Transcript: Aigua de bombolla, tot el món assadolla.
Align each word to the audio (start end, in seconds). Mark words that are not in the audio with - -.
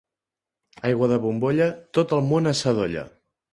Aigua 0.91 1.09
de 1.11 1.19
bombolla, 1.27 1.69
tot 1.99 2.17
el 2.19 2.25
món 2.33 2.55
assadolla. 2.55 3.07